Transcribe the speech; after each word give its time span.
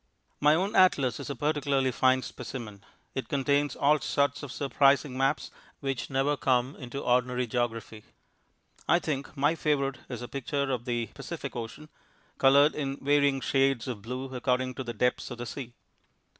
My 0.39 0.55
own 0.55 0.75
atlas 0.75 1.19
is 1.19 1.29
a 1.29 1.35
particularly 1.35 1.91
fine 1.91 2.23
specimen. 2.23 2.83
It 3.13 3.29
contains 3.29 3.75
all 3.75 3.99
sorts 3.99 4.41
of 4.41 4.51
surprising 4.51 5.15
maps 5.15 5.51
which 5.79 6.09
never 6.09 6.35
come 6.35 6.75
into 6.77 7.01
ordinary 7.03 7.45
geography. 7.45 8.05
I 8.89 8.97
think 8.97 9.37
my 9.37 9.53
favourite 9.53 9.97
is 10.09 10.23
a 10.23 10.27
picture 10.27 10.71
of 10.71 10.85
the 10.85 11.11
Pacific 11.13 11.55
Ocean, 11.55 11.87
coloured 12.39 12.73
in 12.73 12.97
varying 12.99 13.41
shades 13.41 13.87
of 13.87 14.01
blue 14.01 14.33
according 14.35 14.73
to 14.73 14.83
the 14.83 14.93
depths 14.93 15.29
of 15.29 15.37
the 15.37 15.45
sea. 15.45 15.71